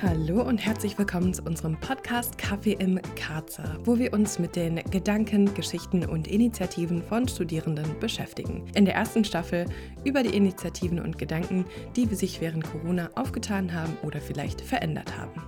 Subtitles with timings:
[0.00, 4.76] Hallo und herzlich willkommen zu unserem Podcast Kaffee im Karzer, wo wir uns mit den
[4.92, 8.64] Gedanken, Geschichten und Initiativen von Studierenden beschäftigen.
[8.76, 9.66] In der ersten Staffel
[10.04, 11.64] über die Initiativen und Gedanken,
[11.96, 15.42] die sich während Corona aufgetan haben oder vielleicht verändert haben.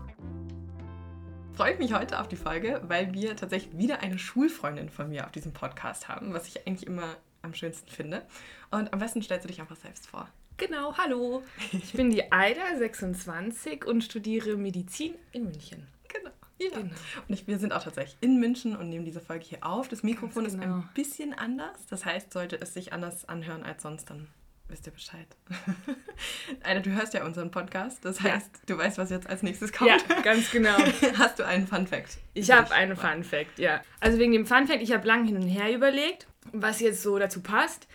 [1.53, 5.27] Freue ich mich heute auf die Folge, weil wir tatsächlich wieder eine Schulfreundin von mir
[5.27, 8.27] auf diesem Podcast haben, was ich eigentlich immer am schönsten finde.
[8.73, 10.27] Und am besten stellst du dich einfach selbst vor.
[10.61, 11.43] Genau, hallo.
[11.73, 15.87] Ich bin die Aida, 26 und studiere Medizin in München.
[16.07, 16.31] Genau.
[16.59, 16.69] Ja.
[16.69, 16.95] genau.
[17.27, 19.89] Und ich, wir sind auch tatsächlich in München und nehmen diese Folge hier auf.
[19.89, 20.57] Das Mikrofon genau.
[20.59, 21.87] ist ein bisschen anders.
[21.89, 24.29] Das heißt, sollte es sich anders anhören als sonst, dann
[24.69, 25.27] wisst ihr Bescheid.
[26.63, 28.05] Aida, du hörst ja unseren Podcast.
[28.05, 28.61] Das heißt, ja.
[28.67, 29.91] du weißt, was jetzt als nächstes kommt.
[29.91, 30.77] Ja, ganz genau.
[31.17, 32.19] Hast du einen Fun Fact?
[32.35, 33.81] Ich habe einen Fun Fact, ja.
[34.01, 37.19] Also wegen dem Fun Fact, ich habe lange hin und her überlegt, was jetzt so
[37.19, 37.89] dazu passt.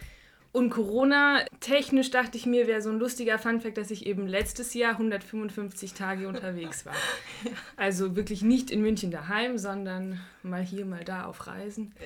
[0.56, 4.94] Und Corona-technisch dachte ich mir, wäre so ein lustiger Funfact, dass ich eben letztes Jahr
[4.94, 6.94] 155 Tage unterwegs war.
[7.76, 11.94] Also wirklich nicht in München daheim, sondern mal hier, mal da auf Reisen.
[12.00, 12.06] Ja,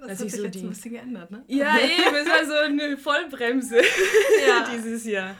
[0.00, 0.60] das hat sich so jetzt die...
[0.60, 1.44] ein bisschen geändert, ne?
[1.46, 4.66] Ja, eben, es war so eine Vollbremse ja.
[4.74, 5.34] dieses Jahr.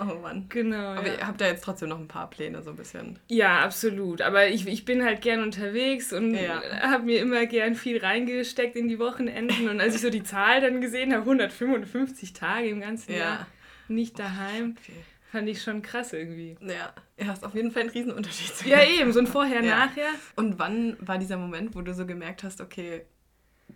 [0.00, 0.46] Oh Mann.
[0.48, 0.94] Genau.
[0.94, 1.14] Aber ja.
[1.14, 3.18] ihr habt ja jetzt trotzdem noch ein paar Pläne, so ein bisschen.
[3.28, 4.22] Ja, absolut.
[4.22, 6.62] Aber ich, ich bin halt gern unterwegs und ja.
[6.82, 9.68] habe mir immer gern viel reingesteckt in die Wochenenden.
[9.68, 13.18] Und als ich so die Zahl dann gesehen habe, 155 Tage im ganzen ja.
[13.18, 13.46] Jahr
[13.88, 14.76] nicht daheim.
[14.80, 14.92] Okay.
[15.30, 16.56] Fand ich schon krass irgendwie.
[16.60, 18.66] Ja, du hast auf jeden Fall einen Riesenunterschied.
[18.66, 20.08] Ja, eben, so ein Vorher-Nachher.
[20.34, 23.02] Und wann war dieser Moment, wo du so gemerkt hast, okay,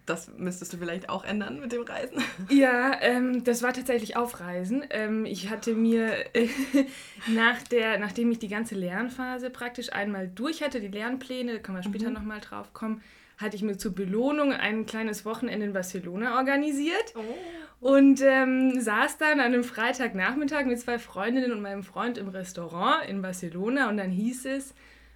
[0.06, 2.22] das müsstest du vielleicht auch ändern mit dem Reisen.
[2.50, 4.84] Ja, ähm, das war tatsächlich auf Reisen.
[4.90, 6.48] Ähm, ich hatte mir, äh,
[7.28, 11.74] nach der, nachdem ich die ganze Lernphase praktisch einmal durch hatte, die Lernpläne, da kann
[11.74, 12.14] man später mhm.
[12.14, 13.02] nochmal drauf kommen,
[13.38, 17.14] hatte ich mir zur Belohnung ein kleines Wochenende in Barcelona organisiert.
[17.16, 17.88] Oh.
[17.88, 23.06] Und ähm, saß dann an einem Freitagnachmittag mit zwei Freundinnen und meinem Freund im Restaurant
[23.08, 24.74] in Barcelona und dann hieß es,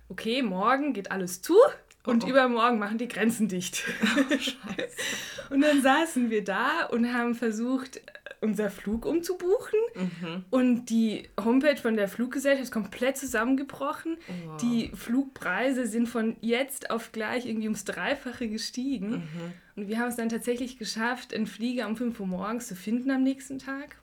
[0.08, 1.54] okay, morgen geht alles zu
[2.08, 2.28] und oh.
[2.28, 3.84] übermorgen machen die Grenzen dicht.
[5.50, 8.02] Oh, und dann saßen wir da und haben versucht,
[8.40, 9.78] unser Flug umzubuchen.
[9.94, 10.44] Mhm.
[10.50, 14.18] Und die Homepage von der Fluggesellschaft ist komplett zusammengebrochen.
[14.28, 14.56] Oh.
[14.58, 19.10] Die Flugpreise sind von jetzt auf gleich irgendwie ums Dreifache gestiegen.
[19.10, 19.52] Mhm.
[19.76, 23.10] Und wir haben es dann tatsächlich geschafft, einen Flieger um 5 Uhr morgens zu finden
[23.10, 23.96] am nächsten Tag.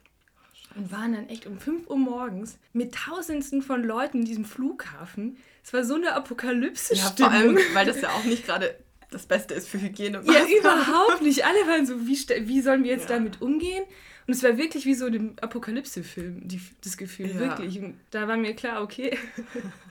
[0.76, 5.36] Und waren dann echt um 5 Uhr morgens mit Tausendsten von Leuten in diesem Flughafen
[5.66, 8.76] es war so eine Apokalypse Ja, vor allem, weil das ja auch nicht gerade
[9.10, 10.22] das Beste ist für Hygiene.
[10.24, 11.44] Ja, überhaupt nicht.
[11.44, 12.16] Alle waren so, wie,
[12.46, 13.16] wie sollen wir jetzt ja.
[13.16, 13.82] damit umgehen?
[14.28, 16.46] Und es war wirklich wie so ein Apokalypse-Film,
[16.84, 17.40] das Gefühl, ja.
[17.40, 17.80] wirklich.
[17.80, 19.18] Und da war mir klar, okay,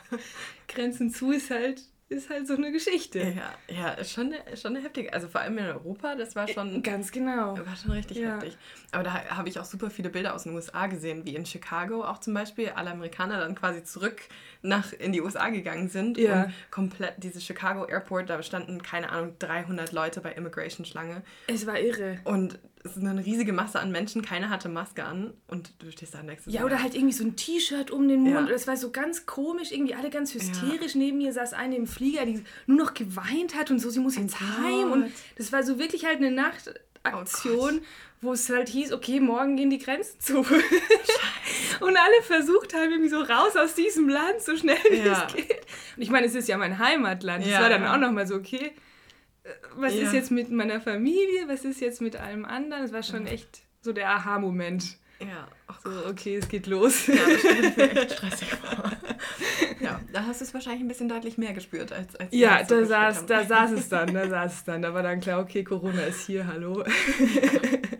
[0.69, 3.20] Grenzen zu ist halt ist halt so eine Geschichte.
[3.20, 5.12] Ja, ja, ist schon eine, schon eine heftige.
[5.12, 6.84] Also vor allem in Europa, das war schon.
[6.84, 7.58] Ganz genau.
[7.58, 8.36] War schon richtig ja.
[8.36, 8.58] heftig.
[8.92, 12.04] Aber da habe ich auch super viele Bilder aus den USA gesehen, wie in Chicago
[12.04, 12.70] auch zum Beispiel.
[12.70, 14.22] Alle Amerikaner dann quasi zurück
[14.62, 16.18] nach in die USA gegangen sind.
[16.18, 16.44] Ja.
[16.44, 21.24] Und komplett dieses Chicago Airport, da standen, keine Ahnung, 300 Leute bei Immigration-Schlange.
[21.48, 22.20] Es war irre.
[22.24, 26.13] Und es ist eine riesige Masse an Menschen, keiner hatte Maske an und du stehst
[26.13, 28.47] da nächstes Ja, oder halt irgendwie so ein T-Shirt um den Mund.
[28.47, 28.53] Ja.
[28.53, 30.94] Das war so ganz komisch, irgendwie alle ganz hysterisch.
[30.94, 31.00] Ja.
[31.00, 34.16] Neben mir saß eine im Flieger, die nur noch geweint hat und so, sie muss
[34.18, 34.91] jetzt oh heim.
[34.91, 37.79] Und das war so wirklich halt eine Nachtaktion.
[37.79, 37.85] Oh
[38.22, 40.40] wo es halt hieß, okay, morgen gehen die Grenzen zu.
[41.79, 45.28] und alle versucht haben, irgendwie so raus aus diesem Land, so schnell wie ja.
[45.28, 45.62] es geht.
[45.95, 47.44] Und ich meine, es ist ja mein Heimatland.
[47.44, 48.72] Es ja, war dann auch nochmal so, okay,
[49.75, 50.03] was ja.
[50.03, 52.83] ist jetzt mit meiner Familie, was ist jetzt mit allem anderen?
[52.83, 54.97] Es war schon echt so der Aha-Moment.
[55.19, 55.47] Ja.
[55.67, 57.07] Ach so, okay, es geht los.
[57.07, 58.91] Ja, das ich mir echt stressig vor.
[59.79, 62.66] Ja, da hast du es wahrscheinlich ein bisschen deutlich mehr gespürt als, als Ja, da,
[62.66, 64.81] so saß, da saß es dann, da saß es dann.
[64.81, 66.83] Da war dann klar, okay, Corona ist hier, hallo.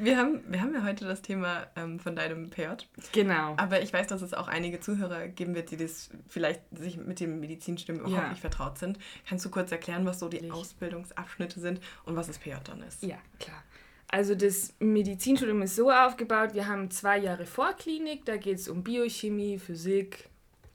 [0.00, 2.68] Wir haben, wir haben ja heute das Thema ähm, von deinem PJ.
[3.12, 3.54] Genau.
[3.56, 7.20] Aber ich weiß, dass es auch einige Zuhörer geben wird, die das vielleicht sich mit
[7.20, 8.30] dem Medizinstudium überhaupt ja.
[8.30, 8.98] nicht vertraut sind.
[9.28, 13.02] Kannst du kurz erklären, was so die Ausbildungsabschnitte sind und was das PJ dann ist?
[13.02, 13.62] Ja, klar.
[14.08, 18.84] Also das Medizinstudium ist so aufgebaut, wir haben zwei Jahre Vorklinik, da geht es um
[18.84, 20.28] Biochemie, Physik,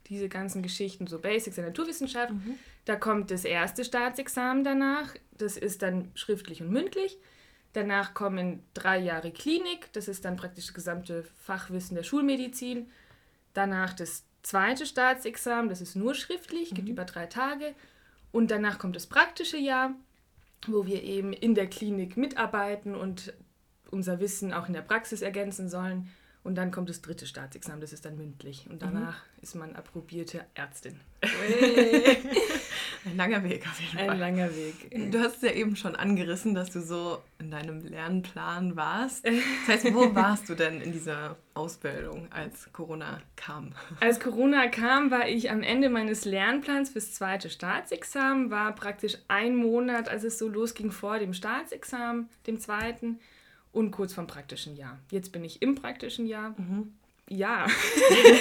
[0.08, 2.32] diese ganzen Geschichten, so Basics der Naturwissenschaft.
[2.32, 2.58] Mhm.
[2.84, 7.18] Da kommt das erste Staatsexamen danach, das ist dann schriftlich und mündlich.
[7.72, 12.90] Danach kommen drei Jahre Klinik, das ist dann praktisch das gesamte Fachwissen der Schulmedizin.
[13.54, 16.90] Danach das zweite Staatsexamen, das ist nur schriftlich, geht mhm.
[16.90, 17.74] über drei Tage.
[18.32, 19.94] Und danach kommt das praktische Jahr,
[20.66, 23.32] wo wir eben in der Klinik mitarbeiten und
[23.90, 26.10] unser Wissen auch in der Praxis ergänzen sollen.
[26.42, 28.66] Und dann kommt das dritte Staatsexamen, das ist dann mündlich.
[28.68, 28.86] Und mhm.
[28.86, 29.42] danach mhm.
[29.42, 30.98] ist man approbierte Ärztin.
[33.04, 34.14] Ein langer Weg auf jeden Ein Fall.
[34.14, 35.10] Ein langer Weg.
[35.10, 39.26] Du hast es ja eben schon angerissen, dass du so in deinem Lernplan warst.
[39.26, 43.72] Das heißt, wo warst du denn in dieser Ausbildung, als Corona kam?
[44.00, 49.56] Als Corona kam, war ich am Ende meines Lernplans fürs zweite Staatsexamen, war praktisch ein
[49.56, 53.20] Monat, als es so losging, vor dem Staatsexamen, dem zweiten,
[53.72, 54.98] und kurz vom praktischen Jahr.
[55.10, 56.54] Jetzt bin ich im praktischen Jahr.
[56.58, 56.92] Mhm
[57.32, 57.64] ja,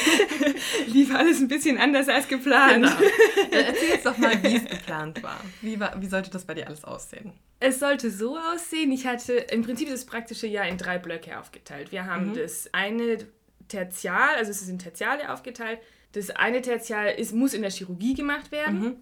[0.88, 2.88] lief alles ein bisschen anders als geplant.
[2.88, 3.12] Genau.
[3.52, 5.40] Erzähl jetzt doch mal, wie es geplant war.
[5.62, 6.02] Wie, war.
[6.02, 7.34] wie sollte das bei dir alles aussehen?
[7.60, 11.92] Es sollte so aussehen, ich hatte im Prinzip das praktische Jahr in drei Blöcke aufgeteilt.
[11.92, 12.34] Wir haben mhm.
[12.34, 13.20] das eine
[13.68, 15.80] Tertial, also es ist in Tertiale aufgeteilt.
[16.14, 18.80] Das eine Tertial ist, muss in der Chirurgie gemacht werden.
[18.80, 18.96] Mhm.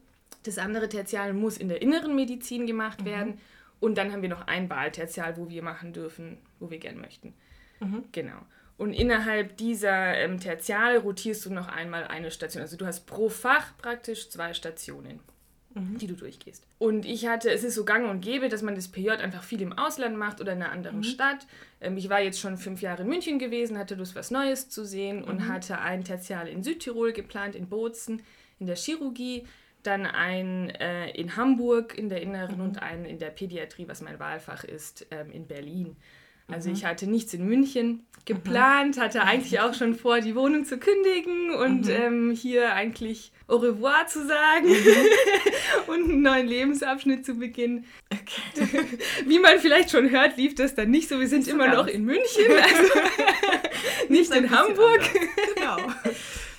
[0.44, 3.06] Das andere Tertial muss in der inneren Medizin gemacht mhm.
[3.06, 3.40] werden.
[3.80, 7.34] Und dann haben wir noch ein Wahltertial, wo wir machen dürfen, wo wir gern möchten.
[7.80, 8.04] Mhm.
[8.12, 8.40] Genau.
[8.78, 12.62] Und innerhalb dieser ähm, Tertiale rotierst du noch einmal eine Station.
[12.62, 15.20] Also du hast pro Fach praktisch zwei Stationen,
[15.74, 15.98] mhm.
[15.98, 16.64] die du durchgehst.
[16.78, 19.64] Und ich hatte, es ist so gang und gäbe, dass man das PJ einfach viel
[19.64, 21.04] im Ausland macht oder in einer anderen mhm.
[21.04, 21.48] Stadt.
[21.82, 24.86] Ähm, ich war jetzt schon fünf Jahre in München gewesen, hatte Lust, was Neues zu
[24.86, 25.48] sehen und mhm.
[25.48, 28.22] hatte ein Tertial in Südtirol geplant, in Bozen,
[28.60, 29.48] in der Chirurgie.
[29.82, 32.64] Dann ein äh, in Hamburg in der Inneren mhm.
[32.64, 35.96] und einen in der Pädiatrie, was mein Wahlfach ist, ähm, in Berlin.
[36.52, 36.76] Also mhm.
[36.76, 39.02] ich hatte nichts in München geplant, mhm.
[39.02, 41.92] hatte eigentlich auch schon vor, die Wohnung zu kündigen und mhm.
[41.92, 45.88] ähm, hier eigentlich au revoir zu sagen mhm.
[45.88, 47.86] und einen neuen Lebensabschnitt zu beginnen.
[48.12, 48.86] Okay.
[49.26, 51.20] Wie man vielleicht schon hört, lief das dann nicht so.
[51.20, 52.94] Wir sind nicht immer so noch in München, also
[54.10, 55.02] nicht in Hamburg.
[55.56, 55.78] Genau.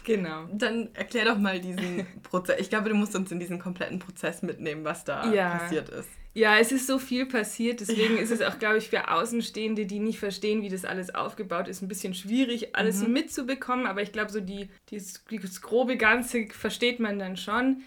[0.09, 0.49] Genau.
[0.53, 2.57] Dann erklär doch mal diesen Prozess.
[2.61, 5.59] Ich glaube, du musst uns in diesen kompletten Prozess mitnehmen, was da ja.
[5.59, 6.09] passiert ist.
[6.35, 8.23] Ja, es ist so viel passiert, deswegen ja.
[8.23, 11.83] ist es auch, glaube ich, für Außenstehende, die nicht verstehen, wie das alles aufgebaut ist,
[11.83, 13.13] ein bisschen schwierig, alles mhm.
[13.13, 13.87] mitzubekommen.
[13.87, 17.83] Aber ich glaube, so die, dieses, das grobe Ganze versteht man dann schon.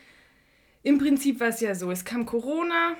[0.84, 2.96] Im Prinzip war es ja so, es kam Corona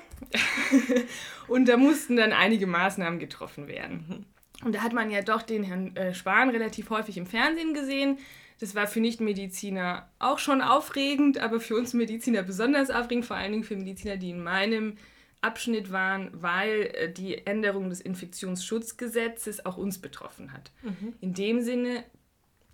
[1.48, 4.06] und da mussten dann einige Maßnahmen getroffen werden.
[4.08, 4.66] Mhm.
[4.66, 8.18] Und da hat man ja doch den Herrn äh, Spahn relativ häufig im Fernsehen gesehen.
[8.62, 13.50] Das war für Nichtmediziner auch schon aufregend, aber für uns Mediziner besonders aufregend, vor allen
[13.50, 14.98] Dingen für Mediziner, die in meinem
[15.40, 20.70] Abschnitt waren, weil äh, die Änderung des Infektionsschutzgesetzes auch uns betroffen hat.
[20.82, 21.14] Mhm.
[21.20, 22.04] In dem Sinne,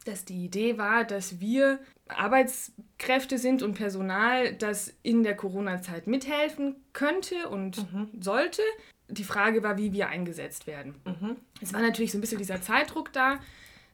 [0.05, 6.77] dass die Idee war, dass wir Arbeitskräfte sind und Personal, das in der Corona-Zeit mithelfen
[6.93, 8.11] könnte und mhm.
[8.21, 8.61] sollte.
[9.09, 10.97] Die Frage war, wie wir eingesetzt werden.
[11.07, 11.37] Mhm.
[11.63, 13.41] Es war natürlich so ein bisschen dieser Zeitdruck da.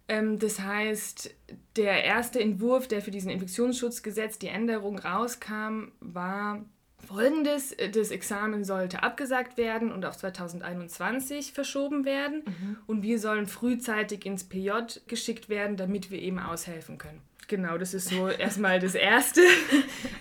[0.08, 1.34] Ähm, das heißt,
[1.76, 6.64] der erste Entwurf, der für diesen Infektionsschutzgesetz die Änderung rauskam, war
[7.04, 12.76] Folgendes, das Examen sollte abgesagt werden und auf 2021 verschoben werden mhm.
[12.86, 14.70] und wir sollen frühzeitig ins PJ
[15.06, 17.20] geschickt werden, damit wir eben aushelfen können.
[17.46, 19.42] Genau, das ist so erstmal das erste,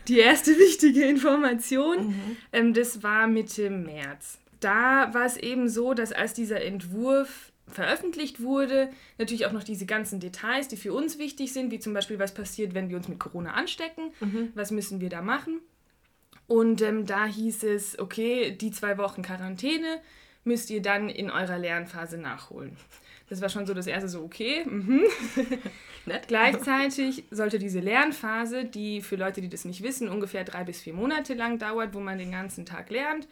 [0.08, 2.08] die erste wichtige Information.
[2.08, 2.38] Mhm.
[2.52, 4.40] Ähm, das war Mitte März.
[4.60, 9.86] Da war es eben so, dass als dieser Entwurf veröffentlicht wurde, natürlich auch noch diese
[9.86, 13.08] ganzen Details, die für uns wichtig sind, wie zum Beispiel, was passiert, wenn wir uns
[13.08, 14.52] mit Corona anstecken, mhm.
[14.56, 15.60] was müssen wir da machen.
[16.48, 20.02] Und ähm, da hieß es, okay, die zwei Wochen Quarantäne
[20.44, 22.76] müsst ihr dann in eurer Lernphase nachholen.
[23.30, 24.66] Das war schon so das erste so, okay.
[24.66, 25.02] Mhm.
[26.28, 30.94] Gleichzeitig sollte diese Lernphase, die für Leute, die das nicht wissen, ungefähr drei bis vier
[30.94, 33.28] Monate lang dauert, wo man den ganzen Tag lernt,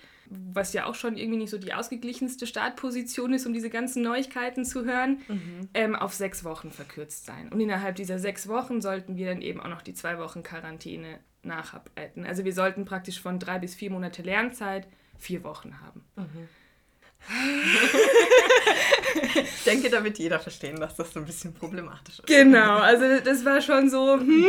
[0.53, 4.63] was ja auch schon irgendwie nicht so die ausgeglichenste Startposition ist, um diese ganzen Neuigkeiten
[4.63, 5.69] zu hören, mhm.
[5.73, 7.49] ähm, auf sechs Wochen verkürzt sein.
[7.49, 11.19] Und innerhalb dieser sechs Wochen sollten wir dann eben auch noch die zwei Wochen Quarantäne
[11.43, 12.25] nacharbeiten.
[12.25, 16.03] Also wir sollten praktisch von drei bis vier Monate Lernzeit vier Wochen haben.
[16.15, 16.47] Mhm.
[19.35, 22.27] Ich denke, da wird jeder verstehen, dass das so ein bisschen problematisch ist.
[22.27, 24.45] Genau, also das war schon so hm,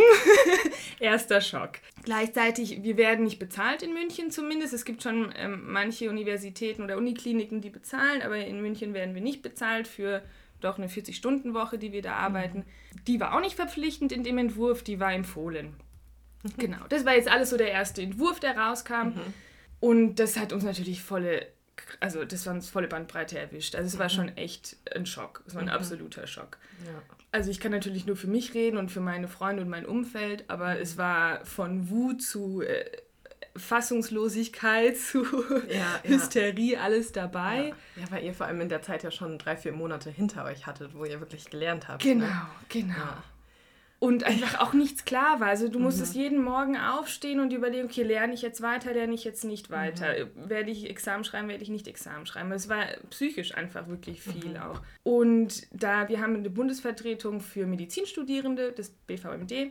[1.00, 1.72] erster Schock.
[2.02, 4.72] Gleichzeitig, wir werden nicht bezahlt in München zumindest.
[4.72, 9.22] Es gibt schon ähm, manche Universitäten oder Unikliniken, die bezahlen, aber in München werden wir
[9.22, 10.22] nicht bezahlt für
[10.60, 12.58] doch eine 40-Stunden-Woche, die wir da arbeiten.
[12.58, 13.04] Mhm.
[13.06, 15.74] Die war auch nicht verpflichtend in dem Entwurf, die war empfohlen.
[16.42, 16.50] Mhm.
[16.58, 19.08] Genau, das war jetzt alles so der erste Entwurf, der rauskam.
[19.08, 19.34] Mhm.
[19.80, 21.46] Und das hat uns natürlich volle,
[22.00, 23.74] also das war uns volle Bandbreite erwischt.
[23.74, 24.10] Also es war mhm.
[24.10, 25.42] schon echt ein Schock.
[25.46, 25.72] Es war ein mhm.
[25.72, 26.58] absoluter Schock.
[26.84, 27.02] Ja.
[27.30, 30.44] Also ich kann natürlich nur für mich reden und für meine Freunde und mein Umfeld,
[30.48, 32.84] aber es war von Wut zu äh,
[33.56, 35.24] Fassungslosigkeit zu
[35.68, 36.80] ja, Hysterie, ja.
[36.80, 37.72] alles dabei.
[37.96, 38.02] Ja.
[38.02, 38.10] ja.
[38.10, 40.94] weil ihr vor allem in der Zeit ja schon drei, vier Monate hinter euch hattet,
[40.94, 42.02] wo ihr wirklich gelernt habt.
[42.02, 42.46] Genau, ne?
[42.68, 42.94] genau.
[44.02, 45.47] Und einfach auch nichts klar war.
[45.47, 46.21] Also du musstest mhm.
[46.21, 50.09] jeden Morgen aufstehen und überlegen, okay, lerne ich jetzt weiter, lerne ich jetzt nicht weiter.
[50.25, 50.50] Mhm.
[50.50, 52.50] Werde ich Examen schreiben, werde ich nicht Examen schreiben.
[52.50, 54.56] Es war psychisch einfach wirklich viel mhm.
[54.56, 54.80] auch.
[55.04, 59.71] Und da wir haben eine Bundesvertretung für Medizinstudierende, das BVMD,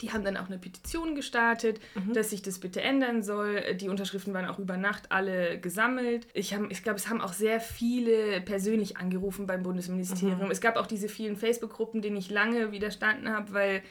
[0.00, 2.12] Die haben dann auch eine Petition gestartet, mhm.
[2.12, 3.74] dass sich das bitte ändern soll.
[3.74, 6.26] Die Unterschriften waren auch über Nacht alle gesammelt.
[6.34, 10.44] Ich, ich glaube, es haben auch sehr viele persönlich angerufen beim Bundesministerium.
[10.44, 10.50] Mhm.
[10.50, 13.82] Es gab auch diese vielen Facebook-Gruppen, denen ich lange widerstanden habe, weil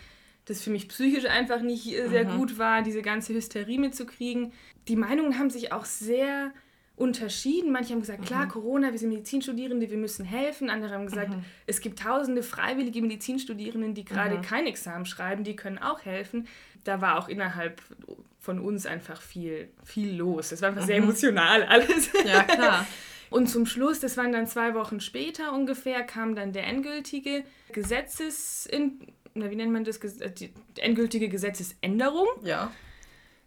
[0.46, 2.38] das für mich psychisch einfach nicht äh, sehr mhm.
[2.38, 4.54] gut war, diese ganze Hysterie mitzukriegen.
[4.88, 6.54] Die Meinungen haben sich auch sehr
[6.98, 7.72] unterschieden.
[7.72, 8.50] Manche haben gesagt, klar, mhm.
[8.50, 10.70] Corona, wir sind Medizinstudierende, wir müssen helfen.
[10.70, 11.46] Andere haben gesagt, mhm.
[11.68, 14.42] es gibt tausende freiwillige Medizinstudierenden, die gerade mhm.
[14.42, 16.48] kein Examen schreiben, die können auch helfen.
[16.84, 17.82] Da war auch innerhalb
[18.40, 20.50] von uns einfach viel, viel los.
[20.50, 21.04] Das war einfach sehr mhm.
[21.04, 22.10] emotional alles.
[22.26, 22.86] Ja, klar.
[23.30, 28.70] Und zum Schluss, das waren dann zwei Wochen später ungefähr, kam dann der endgültige Gesetzes...
[28.72, 30.00] wie nennt man das?
[30.00, 32.28] Die endgültige Gesetzesänderung.
[32.44, 32.72] Ja.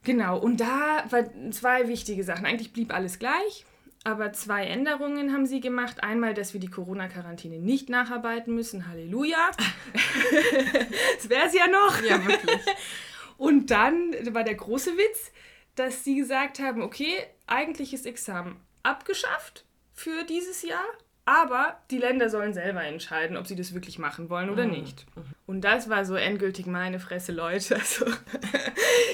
[0.04, 2.46] Genau, und da waren zwei wichtige Sachen.
[2.46, 3.66] Eigentlich blieb alles gleich,
[4.02, 6.02] aber zwei Änderungen haben sie gemacht.
[6.02, 8.88] Einmal, dass wir die Corona-Quarantäne nicht nacharbeiten müssen.
[8.88, 9.50] Halleluja.
[11.16, 12.02] das wäre es ja noch.
[12.02, 12.60] Ja, wirklich.
[13.36, 15.32] Und dann war der große Witz,
[15.74, 17.14] dass sie gesagt haben, okay,
[17.46, 20.84] eigentlich ist Examen abgeschafft für dieses Jahr,
[21.24, 24.72] aber die Länder sollen selber entscheiden, ob sie das wirklich machen wollen oder mhm.
[24.72, 25.06] nicht.
[25.50, 27.74] Und das war so endgültig meine Fresse, Leute.
[27.80, 28.06] Also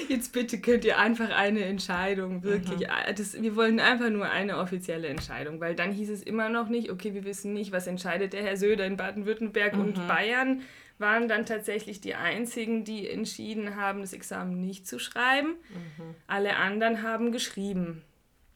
[0.07, 2.81] jetzt bitte könnt ihr einfach eine Entscheidung, wirklich.
[2.81, 3.15] Mhm.
[3.15, 6.91] Das, wir wollen einfach nur eine offizielle Entscheidung, weil dann hieß es immer noch nicht,
[6.91, 9.81] okay, wir wissen nicht, was entscheidet der Herr Söder in Baden-Württemberg mhm.
[9.81, 10.61] und Bayern
[10.99, 15.55] waren dann tatsächlich die einzigen, die entschieden haben, das Examen nicht zu schreiben.
[15.69, 16.15] Mhm.
[16.27, 18.03] Alle anderen haben geschrieben.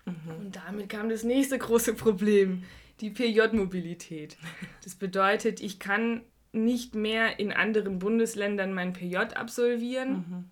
[0.06, 2.64] Und damit kam das nächste große Problem
[3.00, 4.38] die PJ-Mobilität.
[4.84, 6.22] Das bedeutet, ich kann
[6.54, 10.50] nicht mehr in anderen Bundesländern mein PJ absolvieren, mhm.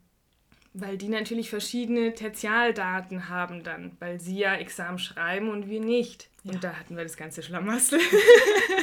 [0.74, 6.30] weil die natürlich verschiedene Tertialdaten haben dann, weil sie ja Examen schreiben und wir nicht.
[6.44, 6.54] Ja.
[6.54, 8.00] Und da hatten wir das ganze Schlamassel.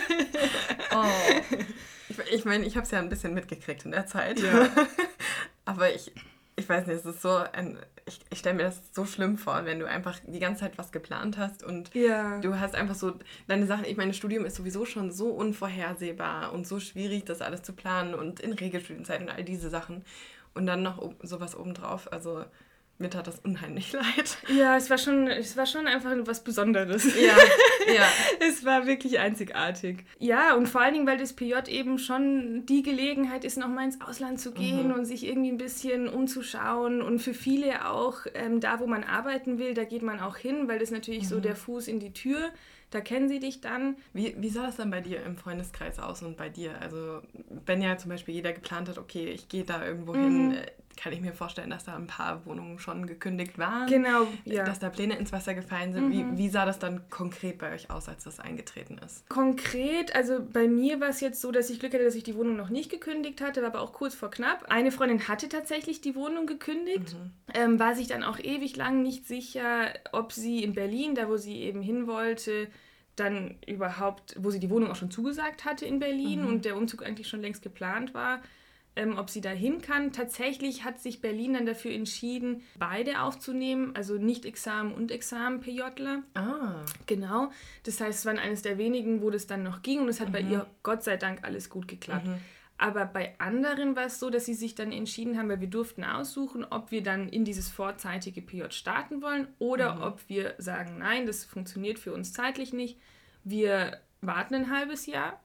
[0.94, 1.04] oh.
[2.08, 4.40] Ich, ich meine, ich habe es ja ein bisschen mitgekriegt in der Zeit.
[4.40, 4.68] Ja.
[5.64, 6.12] Aber ich,
[6.56, 9.64] ich weiß nicht, es ist so ein ich, ich stelle mir das so schlimm vor,
[9.64, 12.40] wenn du einfach die ganze Zeit was geplant hast und ja.
[12.40, 13.14] du hast einfach so
[13.48, 13.84] deine Sachen.
[13.84, 18.14] Ich meine, Studium ist sowieso schon so unvorhersehbar und so schwierig, das alles zu planen
[18.14, 20.04] und in Regelstudienzeit und all diese Sachen.
[20.54, 22.10] Und dann noch sowas obendrauf.
[22.12, 22.44] Also
[22.98, 24.38] mir tat das unheimlich leid.
[24.48, 27.04] Ja, es war schon, es war schon einfach was Besonderes.
[27.04, 27.36] Ja,
[27.92, 28.06] ja.
[28.48, 30.04] es war wirklich einzigartig.
[30.18, 34.00] Ja, und vor allen Dingen, weil das PJ eben schon die Gelegenheit ist, nochmal ins
[34.00, 34.94] Ausland zu gehen mhm.
[34.94, 37.02] und sich irgendwie ein bisschen umzuschauen.
[37.02, 40.68] Und für viele auch, ähm, da wo man arbeiten will, da geht man auch hin,
[40.68, 41.28] weil das natürlich mhm.
[41.28, 42.50] so der Fuß in die Tür
[42.90, 43.96] da kennen sie dich dann.
[44.12, 46.80] Wie, wie sah das dann bei dir im Freundeskreis aus und bei dir?
[46.80, 47.20] Also,
[47.64, 50.22] wenn ja zum Beispiel jeder geplant hat, okay, ich gehe da irgendwo mhm.
[50.22, 53.86] hin, äh, kann ich mir vorstellen, dass da ein paar Wohnungen schon gekündigt waren.
[53.88, 54.64] Genau, ja.
[54.64, 56.08] Dass da Pläne ins Wasser gefallen sind.
[56.08, 56.36] Mhm.
[56.36, 59.28] Wie, wie sah das dann konkret bei euch aus, als das eingetreten ist?
[59.28, 62.34] Konkret, also bei mir war es jetzt so, dass ich Glück hatte, dass ich die
[62.34, 64.66] Wohnung noch nicht gekündigt hatte, war aber auch kurz vor knapp.
[64.68, 67.30] Eine Freundin hatte tatsächlich die Wohnung gekündigt, mhm.
[67.54, 71.36] ähm, war sich dann auch ewig lang nicht sicher, ob sie in Berlin, da wo
[71.36, 72.68] sie eben hin wollte,
[73.16, 76.48] dann überhaupt, wo sie die Wohnung auch schon zugesagt hatte in Berlin mhm.
[76.48, 78.40] und der Umzug eigentlich schon längst geplant war,
[78.96, 80.12] ähm, ob sie dahin kann.
[80.12, 86.22] Tatsächlich hat sich Berlin dann dafür entschieden, beide aufzunehmen, also nicht Examen und Examen PJler.
[86.34, 86.84] Ah.
[87.06, 87.50] Genau.
[87.84, 90.28] Das heißt, es war eines der wenigen, wo das dann noch ging und es hat
[90.28, 90.32] mhm.
[90.32, 92.26] bei ihr Gott sei Dank alles gut geklappt.
[92.26, 92.38] Mhm.
[92.78, 96.04] Aber bei anderen war es so, dass sie sich dann entschieden haben, weil wir durften
[96.04, 100.02] aussuchen, ob wir dann in dieses vorzeitige PJ starten wollen oder mhm.
[100.02, 102.98] ob wir sagen, nein, das funktioniert für uns zeitlich nicht.
[103.44, 105.40] Wir warten ein halbes Jahr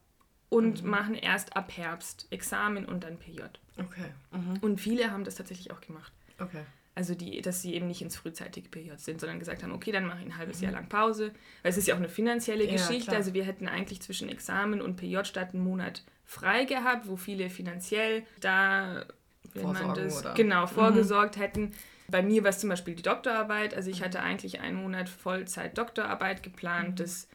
[0.52, 0.90] und mhm.
[0.90, 3.42] machen erst ab Herbst Examen und dann PJ.
[3.78, 4.12] Okay.
[4.32, 4.58] Mhm.
[4.60, 6.12] Und viele haben das tatsächlich auch gemacht.
[6.40, 6.66] Okay.
[6.94, 10.06] Also die, dass sie eben nicht ins frühzeitige PJ sind, sondern gesagt haben, okay, dann
[10.06, 10.66] mache ich ein halbes mhm.
[10.66, 11.32] Jahr lang Pause.
[11.62, 13.06] Weil es ist ja auch eine finanzielle ja, Geschichte.
[13.06, 13.18] Klar.
[13.18, 17.50] Also wir hätten eigentlich zwischen Examen und PJ statt einen Monat frei gehabt, wo viele
[17.50, 19.06] finanziell da,
[19.54, 20.34] wenn man das oder?
[20.34, 20.70] genau mhm.
[20.70, 21.72] vorgesorgt hätten.
[22.10, 23.74] Bei mir war es zum Beispiel die Doktorarbeit.
[23.74, 24.06] Also ich mhm.
[24.06, 26.90] hatte eigentlich einen Monat Vollzeit Doktorarbeit geplant.
[26.90, 26.96] Mhm.
[26.98, 27.30] Das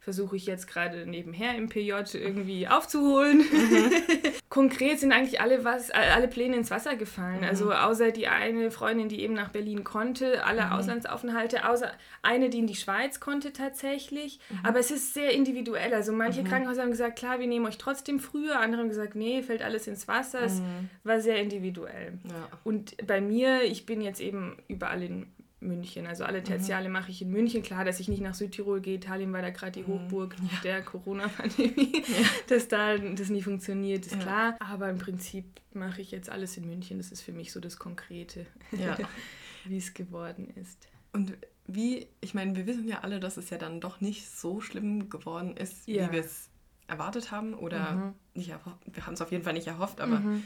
[0.00, 3.38] versuche ich jetzt gerade nebenher im PJ irgendwie aufzuholen.
[3.38, 3.92] Mhm.
[4.48, 7.44] Konkret sind eigentlich alle, was, alle Pläne ins Wasser gefallen.
[7.44, 7.70] Also mhm.
[7.70, 10.72] Also außer die eine Freundin, die eben nach Berlin konnte, alle mhm.
[10.72, 11.92] Auslandsaufenthalte, außer
[12.22, 14.40] eine, die in die Schweiz konnte tatsächlich.
[14.48, 14.58] Mhm.
[14.62, 15.92] Aber es ist sehr individuell.
[15.92, 16.48] Also manche mhm.
[16.48, 18.58] Krankenhäuser haben gesagt, klar, wir nehmen euch trotzdem früher.
[18.58, 20.40] Andere haben gesagt, nee, fällt alles ins Wasser.
[20.40, 20.88] Es mhm.
[21.04, 22.18] war sehr individuell.
[22.24, 22.48] Ja.
[22.64, 25.26] Und bei mir, ich bin jetzt eben überall in
[25.60, 26.06] München.
[26.06, 26.44] Also alle mhm.
[26.44, 26.94] Tertiale mhm.
[26.94, 27.62] mache ich in München.
[27.62, 28.96] Klar, dass ich nicht nach Südtirol gehe.
[28.96, 30.04] Italien war da gerade die mhm.
[30.04, 30.60] Hochburg ja.
[30.64, 32.02] der Corona-Pandemie.
[32.06, 32.26] Ja.
[32.48, 34.20] Dass da das nie funktioniert, ist ja.
[34.20, 34.56] klar.
[34.60, 36.98] Aber im Prinzip mache ich jetzt alles in München.
[36.98, 38.46] Das ist für mich so das Konkrete,
[39.64, 40.88] wie es geworden ist.
[41.12, 41.34] Und
[41.66, 45.10] wie, ich meine, wir wissen ja alle, dass es ja dann doch nicht so schlimm
[45.10, 46.48] geworden ist, wie wir es
[46.86, 47.54] erwartet haben.
[47.54, 48.14] Oder mhm.
[48.34, 50.42] nicht wir haben es auf jeden Fall nicht erhofft, aber mhm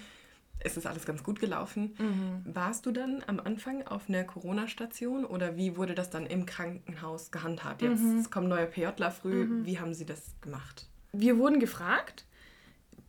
[0.64, 1.94] es ist alles ganz gut gelaufen.
[1.99, 2.54] Mhm.
[2.54, 7.30] Warst du dann am Anfang auf einer Corona-Station oder wie wurde das dann im Krankenhaus
[7.30, 7.83] gehandhabt?
[7.83, 8.28] Jetzt mhm.
[8.30, 9.44] kommen neue PJler früh.
[9.44, 9.66] Mhm.
[9.66, 10.88] Wie haben sie das gemacht?
[11.12, 12.25] Wir wurden gefragt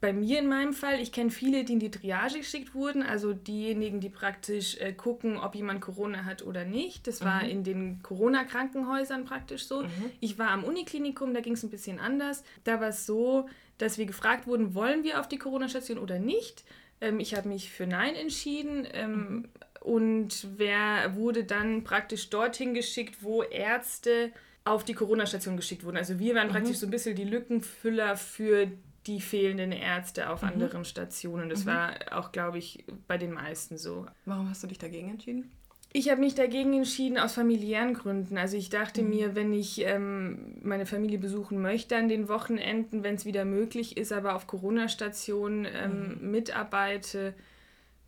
[0.05, 3.33] bei mir in meinem Fall, ich kenne viele, die in die Triage geschickt wurden, also
[3.33, 7.07] diejenigen, die praktisch äh, gucken, ob jemand Corona hat oder nicht.
[7.07, 7.49] Das war mhm.
[7.49, 9.81] in den Corona-Krankenhäusern praktisch so.
[9.81, 10.11] Mhm.
[10.19, 12.43] Ich war am Uniklinikum, da ging es ein bisschen anders.
[12.65, 16.65] Da war es so, dass wir gefragt wurden, wollen wir auf die Corona-Station oder nicht.
[17.05, 18.87] Ähm, ich habe mich für Nein entschieden.
[18.91, 19.49] Ähm, mhm.
[19.81, 24.31] Und wer wurde dann praktisch dorthin geschickt, wo Ärzte
[24.63, 25.97] auf die Corona-Station geschickt wurden.
[25.97, 26.53] Also wir waren mhm.
[26.53, 28.67] praktisch so ein bisschen die Lückenfüller für
[29.05, 30.49] die fehlenden Ärzte auf mhm.
[30.49, 31.49] anderen Stationen.
[31.49, 31.69] Das mhm.
[31.69, 34.07] war auch, glaube ich, bei den meisten so.
[34.25, 35.51] Warum hast du dich dagegen entschieden?
[35.97, 38.37] Ich habe mich dagegen entschieden aus familiären Gründen.
[38.37, 39.09] Also ich dachte mhm.
[39.11, 43.95] mir, wenn ich ähm, meine Familie besuchen möchte an den Wochenenden, wenn es wieder möglich
[43.95, 46.31] ist, aber auf Corona-Stationen ähm, mhm.
[46.31, 47.33] mitarbeite,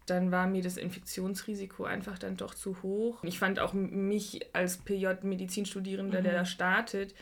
[0.05, 3.23] dann war mir das Infektionsrisiko einfach dann doch zu hoch.
[3.23, 6.37] Ich fand auch mich als PJ-Medizinstudierender, der mhm.
[6.39, 7.15] da startet,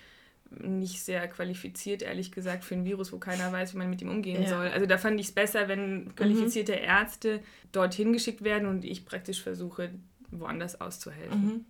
[0.50, 4.10] nicht sehr qualifiziert, ehrlich gesagt, für ein Virus, wo keiner weiß, wie man mit ihm
[4.10, 4.50] umgehen ja.
[4.50, 4.68] soll.
[4.70, 6.84] Also da fand ich es besser, wenn qualifizierte mhm.
[6.86, 7.40] Ärzte
[7.72, 9.92] dorthin geschickt werden und ich praktisch versuche,
[10.32, 11.46] woanders auszuhelfen.
[11.46, 11.66] Mhm.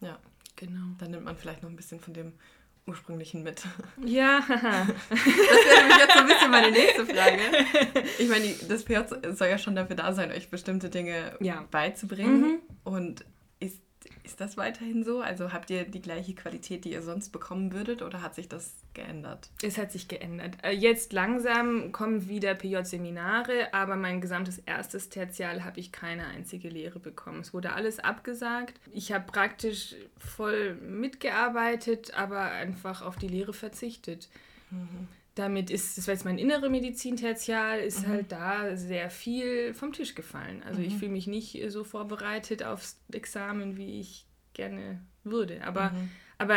[0.00, 0.18] Ja,
[0.56, 0.94] genau.
[0.98, 2.32] Dann nimmt man vielleicht noch ein bisschen von dem
[2.86, 3.62] ursprünglichen mit.
[4.04, 4.40] Ja.
[4.48, 7.38] das wäre nämlich jetzt so ein bisschen meine nächste Frage.
[8.18, 8.98] Ich meine, das PJ
[9.32, 11.66] soll ja schon dafür da sein, euch bestimmte Dinge ja.
[11.70, 12.40] beizubringen.
[12.40, 12.58] Mhm.
[12.84, 13.24] Und
[14.24, 15.20] ist das weiterhin so?
[15.20, 18.74] Also habt ihr die gleiche Qualität, die ihr sonst bekommen würdet oder hat sich das
[18.94, 19.50] geändert?
[19.62, 20.56] Es hat sich geändert.
[20.62, 26.68] Äh, jetzt langsam kommen wieder PJ-Seminare, aber mein gesamtes erstes Tertial habe ich keine einzige
[26.68, 27.40] Lehre bekommen.
[27.40, 28.80] Es wurde alles abgesagt.
[28.92, 34.28] Ich habe praktisch voll mitgearbeitet, aber einfach auf die Lehre verzichtet.
[34.70, 35.08] Mhm
[35.40, 38.12] damit ist, das war jetzt mein innere Medizin-Tertial, ist mhm.
[38.12, 40.62] halt da sehr viel vom Tisch gefallen.
[40.64, 40.86] Also mhm.
[40.86, 45.64] ich fühle mich nicht so vorbereitet aufs Examen, wie ich gerne würde.
[45.64, 46.10] Aber, mhm.
[46.38, 46.56] aber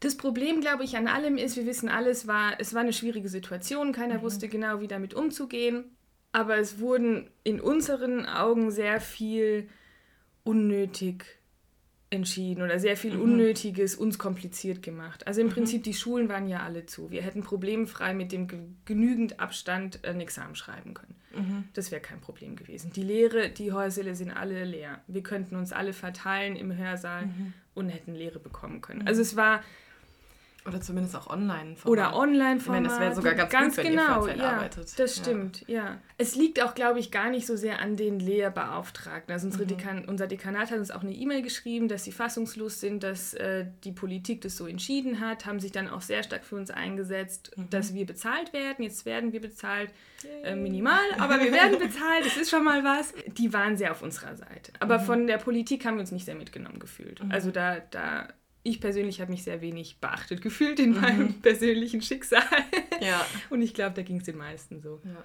[0.00, 3.28] das Problem, glaube ich, an allem ist, wir wissen alles, war, es war eine schwierige
[3.28, 4.22] Situation, keiner mhm.
[4.22, 5.84] wusste genau, wie damit umzugehen.
[6.32, 9.68] Aber es wurden in unseren Augen sehr viel
[10.44, 11.37] unnötig
[12.10, 13.22] entschieden oder sehr viel mhm.
[13.22, 15.26] Unnötiges uns kompliziert gemacht.
[15.26, 15.52] Also im mhm.
[15.52, 17.10] Prinzip, die Schulen waren ja alle zu.
[17.10, 18.48] Wir hätten problemfrei mit dem
[18.84, 21.14] genügend Abstand ein Examen schreiben können.
[21.36, 21.64] Mhm.
[21.74, 22.92] Das wäre kein Problem gewesen.
[22.92, 25.02] Die Lehre, die Hörsäle sind alle leer.
[25.06, 27.52] Wir könnten uns alle verteilen im Hörsaal mhm.
[27.74, 29.00] und hätten Lehre bekommen können.
[29.00, 29.08] Mhm.
[29.08, 29.62] Also es war
[30.68, 31.74] oder zumindest auch online.
[31.74, 31.86] -Format.
[31.86, 32.56] Oder online.
[32.56, 32.60] -Format.
[32.60, 34.98] Ich meine, das wäre sogar ganz, ganz gut, wenn genau, ihr Vollzeit ja, arbeitet.
[34.98, 35.74] Das stimmt, ja.
[35.74, 35.98] ja.
[36.18, 39.32] Es liegt auch, glaube ich, gar nicht so sehr an den Lehrbeauftragten.
[39.32, 39.68] Also unsere mhm.
[39.68, 43.66] Dekan unser Dekanat hat uns auch eine E-Mail geschrieben, dass sie fassungslos sind, dass äh,
[43.84, 47.52] die Politik das so entschieden hat, haben sich dann auch sehr stark für uns eingesetzt,
[47.56, 47.70] mhm.
[47.70, 48.82] dass wir bezahlt werden.
[48.82, 49.90] Jetzt werden wir bezahlt,
[50.42, 53.14] äh, minimal, aber wir werden bezahlt, das ist schon mal was.
[53.26, 54.72] Die waren sehr auf unserer Seite.
[54.80, 55.04] Aber mhm.
[55.04, 57.22] von der Politik haben wir uns nicht sehr mitgenommen gefühlt.
[57.22, 57.30] Mhm.
[57.30, 58.28] Also da, da
[58.68, 61.00] ich persönlich habe mich sehr wenig beachtet gefühlt in mhm.
[61.00, 62.42] meinem persönlichen Schicksal.
[63.00, 63.24] Ja.
[63.50, 65.00] Und ich glaube, da ging es den meisten so.
[65.04, 65.24] Ja.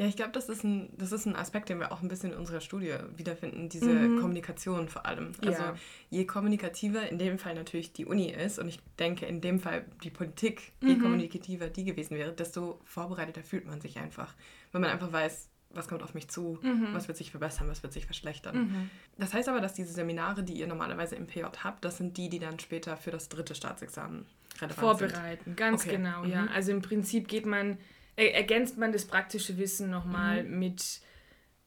[0.00, 2.32] Ja, ich glaube, das, ist ein, das ist ein Aspekt, den wir auch ein bisschen
[2.32, 4.18] in unserer Studie wiederfinden, diese mhm.
[4.18, 5.32] Kommunikation vor allem.
[5.42, 5.74] Also ja.
[6.08, 9.84] je kommunikativer in dem Fall natürlich die Uni ist, und ich denke in dem Fall
[10.02, 11.02] die Politik, je mhm.
[11.02, 14.34] kommunikativer die gewesen wäre, desto vorbereiteter fühlt man sich einfach.
[14.72, 16.88] Wenn man einfach weiß, was kommt auf mich zu, mhm.
[16.92, 18.56] was wird sich verbessern, was wird sich verschlechtern.
[18.56, 18.90] Mhm.
[19.18, 22.28] Das heißt aber, dass diese Seminare, die ihr normalerweise im PJ habt, das sind die,
[22.28, 24.26] die dann später für das dritte Staatsexamen
[24.60, 25.56] relevant Vorbereiten, sind.
[25.56, 25.96] ganz okay.
[25.96, 26.30] genau, mhm.
[26.30, 26.46] ja.
[26.52, 27.78] Also im Prinzip geht man,
[28.16, 30.58] er, ergänzt man das praktische Wissen nochmal mhm.
[30.58, 31.00] mit,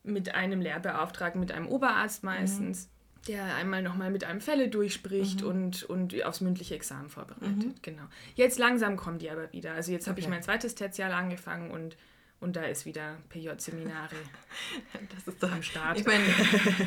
[0.04, 2.86] mit einem Lehrbeauftragten, mit einem Oberarzt meistens.
[2.86, 2.90] Mhm.
[3.30, 5.48] Der einmal nochmal mit einem Fälle durchspricht mhm.
[5.48, 7.82] und, und aufs mündliche Examen vorbereitet.
[7.82, 8.04] Genau.
[8.36, 9.72] Jetzt langsam kommen die aber wieder.
[9.72, 10.26] Also jetzt habe okay.
[10.26, 11.96] ich mein zweites Tertial angefangen und
[12.44, 14.16] und da ist wieder PJ-Seminare.
[15.16, 16.00] Das ist doch am Start.
[16.00, 16.24] Ich meine,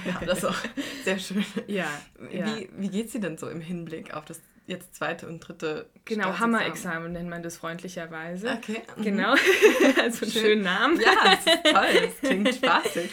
[0.04, 0.56] ja, das ist auch
[1.04, 1.44] sehr schön.
[1.66, 1.86] Ja.
[2.30, 2.46] ja.
[2.46, 6.38] Wie, wie geht sie denn so im Hinblick auf das jetzt zweite und dritte Genau,
[6.38, 8.52] Hammer-Examen nennt man das freundlicherweise.
[8.52, 8.82] Okay.
[8.96, 9.02] Mhm.
[9.02, 9.30] Genau.
[10.00, 10.30] also einen Schön.
[10.30, 11.00] schönen Namen.
[11.00, 12.08] Ja, das ist toll.
[12.08, 13.10] Das klingt spaßig.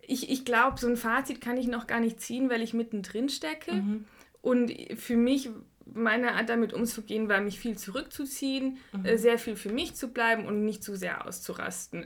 [0.00, 3.28] Ich, ich glaube, so ein Fazit kann ich noch gar nicht ziehen, weil ich mittendrin
[3.28, 3.72] stecke.
[3.72, 4.04] Mhm.
[4.40, 5.50] Und für mich
[5.94, 9.04] meine Art damit umzugehen war, mich viel zurückzuziehen, mhm.
[9.04, 12.04] äh, sehr viel für mich zu bleiben und nicht zu sehr auszurasten.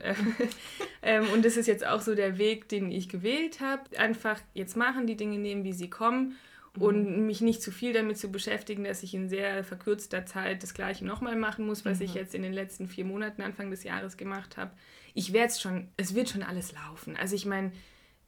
[1.03, 3.83] ähm, und das ist jetzt auch so der Weg, den ich gewählt habe.
[3.99, 6.37] Einfach jetzt machen, die Dinge nehmen, wie sie kommen
[6.75, 6.83] mhm.
[6.83, 10.75] und mich nicht zu viel damit zu beschäftigen, dass ich in sehr verkürzter Zeit das
[10.75, 12.05] Gleiche nochmal machen muss, was mhm.
[12.05, 14.73] ich jetzt in den letzten vier Monaten Anfang des Jahres gemacht habe.
[15.15, 17.17] Ich werde es schon, es wird schon alles laufen.
[17.17, 17.73] Also ich meine,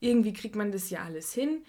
[0.01, 1.63] irgendwie kriegt man das ja alles hin.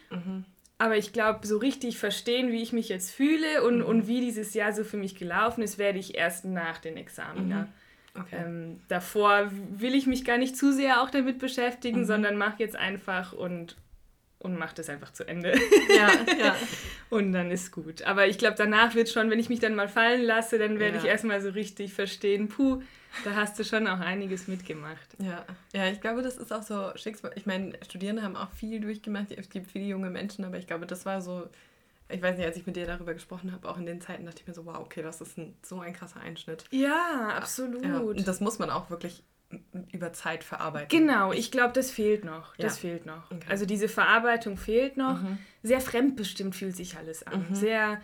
[0.80, 3.86] Aber ich glaube, so richtig verstehen, wie ich mich jetzt fühle und, mhm.
[3.86, 7.50] und wie dieses Jahr so für mich gelaufen ist, werde ich erst nach den Examen.
[7.50, 7.68] Mhm.
[8.20, 8.38] Okay.
[8.44, 12.06] Ähm, davor will ich mich gar nicht zu sehr auch damit beschäftigen, mhm.
[12.06, 13.76] sondern mache jetzt einfach und,
[14.40, 15.54] und mache das einfach zu Ende.
[15.90, 16.56] Ja, ja.
[17.10, 18.04] und dann ist gut.
[18.04, 20.98] Aber ich glaube, danach wird schon, wenn ich mich dann mal fallen lasse, dann werde
[20.98, 21.04] ja.
[21.04, 22.82] ich erstmal so richtig verstehen, puh,
[23.24, 25.08] da hast du schon auch einiges mitgemacht.
[25.20, 27.32] Ja, ja, ich glaube, das ist auch so Schicksal.
[27.36, 29.32] Ich meine, Studierende haben auch viel durchgemacht.
[29.32, 31.50] Es gibt viele junge Menschen, aber ich glaube, das war so
[32.10, 34.42] ich weiß nicht, als ich mit dir darüber gesprochen habe, auch in den Zeiten dachte
[34.42, 36.64] ich mir so, wow, okay, das ist ein, so ein krasser Einschnitt.
[36.72, 37.84] Ja, absolut.
[37.84, 39.24] Ja, und das muss man auch wirklich
[39.92, 40.90] über Zeit verarbeiten.
[40.90, 42.56] Genau, ich glaube, das fehlt noch.
[42.58, 42.90] Das ja.
[42.90, 43.32] fehlt noch.
[43.32, 43.46] Okay.
[43.48, 45.22] Also diese Verarbeitung fehlt noch.
[45.22, 45.38] Mhm.
[45.64, 47.46] Sehr fremdbestimmt fühlt sich alles an.
[47.50, 47.56] Mhm.
[47.56, 48.02] Sehr,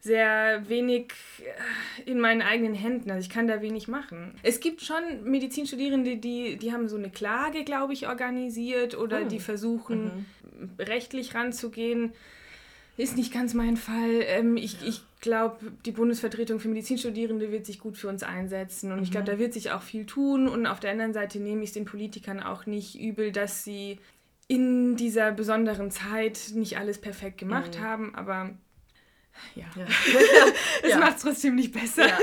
[0.00, 3.10] sehr wenig äh, in meinen eigenen Händen.
[3.10, 4.34] Also ich kann da wenig machen.
[4.42, 9.28] Es gibt schon Medizinstudierende, die, die haben so eine Klage, glaube ich, organisiert oder oh.
[9.28, 10.26] die versuchen,
[10.60, 10.70] mhm.
[10.78, 12.12] rechtlich ranzugehen.
[12.96, 14.22] Ist nicht ganz mein Fall.
[14.26, 14.88] Ähm, ich ja.
[14.88, 18.92] ich glaube, die Bundesvertretung für Medizinstudierende wird sich gut für uns einsetzen.
[18.92, 19.02] Und mhm.
[19.02, 20.46] ich glaube, da wird sich auch viel tun.
[20.46, 23.98] Und auf der anderen Seite nehme ich es den Politikern auch nicht übel, dass sie
[24.46, 27.82] in dieser besonderen Zeit nicht alles perfekt gemacht mhm.
[27.82, 28.14] haben.
[28.14, 28.50] Aber
[29.54, 29.86] ja, ja.
[30.82, 30.98] es ja.
[30.98, 32.06] macht es trotzdem nicht besser.
[32.06, 32.18] Ja,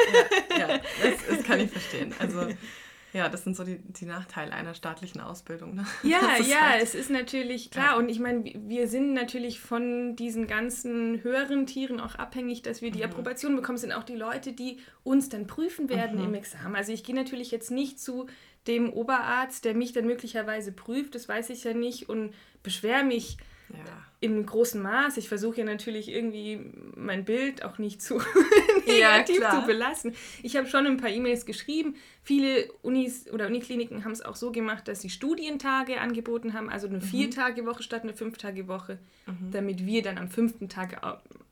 [0.51, 0.67] ja, ja.
[0.77, 2.13] Das, das kann ich verstehen.
[2.19, 2.47] Also
[3.13, 5.75] ja, das sind so die, die Nachteile einer staatlichen Ausbildung.
[5.75, 5.85] Ne?
[6.03, 7.91] Ja, ja, halt es ist natürlich klar.
[7.91, 7.97] Ja.
[7.97, 12.91] Und ich meine, wir sind natürlich von diesen ganzen höheren Tieren auch abhängig, dass wir
[12.91, 13.05] die mhm.
[13.05, 13.75] Approbation bekommen.
[13.75, 16.25] Es sind auch die Leute, die uns dann prüfen werden mhm.
[16.25, 16.75] im Examen.
[16.75, 18.27] Also ich gehe natürlich jetzt nicht zu
[18.67, 23.37] dem Oberarzt, der mich dann möglicherweise prüft, das weiß ich ja nicht, und beschwere mich
[23.73, 24.05] ja.
[24.19, 25.17] in großem Maß.
[25.17, 26.59] Ich versuche ja natürlich irgendwie
[26.95, 28.21] mein Bild auch nicht zu
[28.87, 30.13] negativ ja, zu belassen.
[30.43, 31.95] Ich habe schon ein paar E-Mails geschrieben.
[32.23, 36.87] Viele Unis oder Unikliniken haben es auch so gemacht, dass sie Studientage angeboten haben, also
[36.87, 37.01] eine mhm.
[37.01, 39.51] Vier-Tage-Woche statt eine Fünf-Tage-Woche, mhm.
[39.51, 41.01] damit wir dann am fünften Tag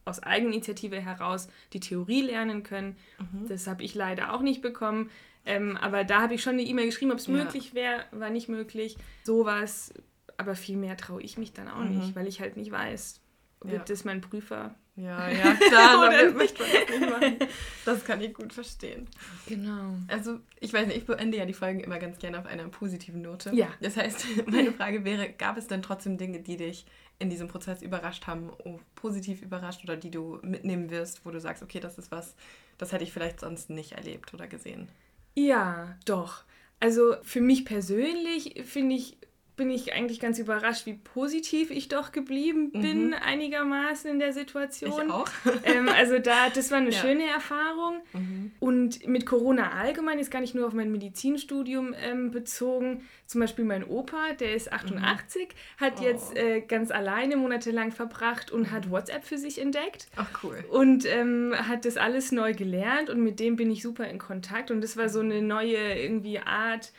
[0.06, 2.98] aus Eigeninitiative heraus die Theorie lernen können.
[3.20, 3.48] Mhm.
[3.48, 5.10] Das habe ich leider auch nicht bekommen.
[5.46, 7.34] Ähm, aber da habe ich schon eine E-Mail geschrieben, ob es ja.
[7.34, 8.98] möglich wäre, war nicht möglich.
[9.24, 9.94] Sowas
[10.40, 11.98] aber viel mehr traue ich mich dann auch mhm.
[11.98, 13.22] nicht, weil ich halt nicht weiß,
[13.62, 13.84] wird ja.
[13.86, 14.74] das mein Prüfer?
[14.96, 17.38] Ja, ja, klar, damit möchte man das nicht machen.
[17.86, 19.08] Das kann ich gut verstehen.
[19.48, 19.96] Genau.
[20.08, 23.22] Also, ich weiß nicht, ich beende ja die Folgen immer ganz gerne auf einer positiven
[23.22, 23.54] Note.
[23.54, 23.68] Ja.
[23.82, 26.86] Das heißt, meine Frage wäre, gab es denn trotzdem Dinge, die dich
[27.18, 31.40] in diesem Prozess überrascht haben, oh, positiv überrascht oder die du mitnehmen wirst, wo du
[31.40, 32.36] sagst, okay, das ist was,
[32.78, 34.90] das hätte ich vielleicht sonst nicht erlebt oder gesehen?
[35.36, 36.44] Ja, doch.
[36.80, 39.18] Also für mich persönlich finde ich
[39.60, 43.14] bin ich eigentlich ganz überrascht, wie positiv ich doch geblieben bin, mhm.
[43.14, 45.08] einigermaßen in der Situation.
[45.08, 45.28] Ich auch.
[45.66, 47.02] ähm, also da, das war eine ja.
[47.02, 48.02] schöne Erfahrung.
[48.14, 48.52] Mhm.
[48.60, 53.02] Und mit Corona allgemein, ist gar nicht nur auf mein Medizinstudium ähm, bezogen.
[53.26, 55.86] Zum Beispiel mein Opa, der ist 88, mhm.
[55.86, 56.04] hat oh.
[56.04, 60.08] jetzt äh, ganz alleine monatelang verbracht und hat WhatsApp für sich entdeckt.
[60.16, 60.64] Ach cool.
[60.70, 64.72] Und ähm, hat das alles neu gelernt und mit dem bin ich super in Kontakt.
[64.72, 66.94] Und das war so eine neue irgendwie Art,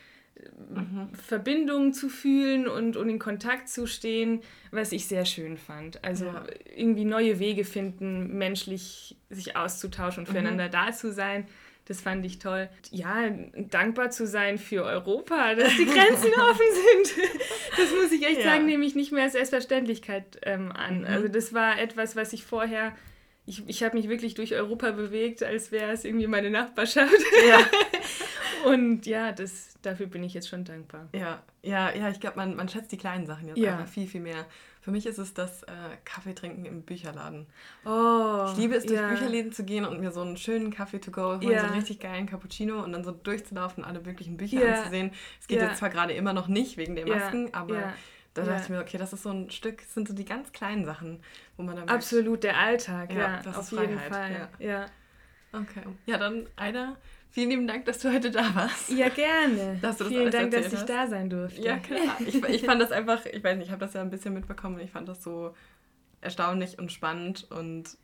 [0.74, 1.08] mhm.
[1.14, 6.04] Verbindung zu fühlen und, und in Kontakt zu stehen, was ich sehr schön fand.
[6.04, 6.44] Also ja.
[6.74, 10.72] irgendwie neue Wege finden, menschlich sich auszutauschen und füreinander mhm.
[10.72, 11.46] da zu sein.
[11.86, 12.68] Das fand ich toll.
[12.90, 16.66] Ja, dankbar zu sein für Europa, dass die Grenzen offen
[17.04, 17.26] sind.
[17.76, 18.44] Das muss ich echt ja.
[18.44, 21.00] sagen, nehme ich nicht mehr als Selbstverständlichkeit ähm, an.
[21.00, 21.06] Mhm.
[21.06, 22.92] Also das war etwas, was ich vorher
[23.46, 27.12] ich, ich habe mich wirklich durch Europa bewegt, als wäre es irgendwie meine Nachbarschaft.
[27.48, 27.58] Ja.
[28.64, 31.08] Und ja, das, dafür bin ich jetzt schon dankbar.
[31.12, 33.72] Ja, ja, ja ich glaube, man, man schätzt die kleinen Sachen jetzt ja.
[33.72, 34.46] einfach viel, viel mehr.
[34.80, 35.72] Für mich ist es das äh,
[36.04, 37.46] Kaffee trinken im Bücherladen.
[37.84, 39.08] Oh, ich liebe es, durch ja.
[39.08, 41.60] Bücherläden zu gehen und mir so einen schönen Kaffee to go, ja.
[41.60, 44.74] so einen richtig geilen Cappuccino und dann so durchzulaufen, alle möglichen Bücher ja.
[44.74, 45.12] anzusehen.
[45.38, 47.92] Es geht jetzt zwar gerade immer noch nicht wegen der Masken, aber
[48.34, 50.52] da dachte ich mir, okay, das ist so ein Stück, das sind so die ganz
[50.52, 51.20] kleinen Sachen,
[51.56, 54.48] wo man dann merkt, Absolut, der Alltag, ja, auf jeden Fall.
[54.58, 54.86] Ja.
[55.52, 55.82] Okay.
[56.06, 56.96] Ja, dann einer
[57.30, 58.90] Vielen lieben Dank, dass du heute da warst.
[58.90, 59.78] Ja, gerne.
[59.82, 61.62] Dass du das Vielen Dank, dass ich da sein durfte.
[61.62, 62.16] Ja, klar.
[62.18, 64.76] Ich, ich fand das einfach, ich weiß nicht, ich habe das ja ein bisschen mitbekommen
[64.76, 65.54] und ich fand das so
[66.20, 67.96] erstaunlich und spannend und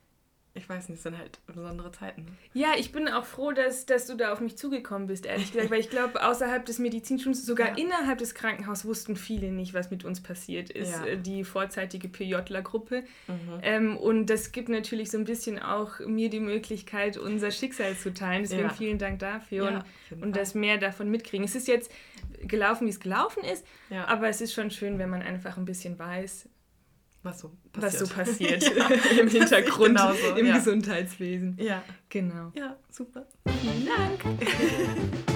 [0.56, 2.26] ich weiß nicht, es sind halt besondere Zeiten.
[2.54, 5.70] Ja, ich bin auch froh, dass, dass du da auf mich zugekommen bist, ehrlich gesagt,
[5.70, 7.84] weil ich glaube, außerhalb des Medizinstudiums, sogar ja.
[7.84, 11.06] innerhalb des Krankenhauses wussten viele nicht, was mit uns passiert ist, ja.
[11.06, 13.04] Äh, die vorzeitige PJler-Gruppe.
[13.28, 13.34] Mhm.
[13.62, 18.12] Ähm, und das gibt natürlich so ein bisschen auch mir die Möglichkeit, unser Schicksal zu
[18.12, 18.42] teilen.
[18.42, 18.70] Deswegen ja.
[18.70, 21.44] vielen Dank dafür und, und dass mehr davon mitkriegen.
[21.44, 21.90] Es ist jetzt
[22.42, 23.64] gelaufen, wie es gelaufen ist,
[24.06, 26.48] aber es ist schon schön, wenn man einfach ein bisschen weiß,
[27.26, 30.56] was so passiert, was so passiert ja, im Hintergrund, genauso, im ja.
[30.56, 31.56] Gesundheitswesen.
[31.60, 31.82] Ja.
[32.08, 32.52] Genau.
[32.54, 33.26] Ja, super.
[33.60, 35.26] Vielen Dank.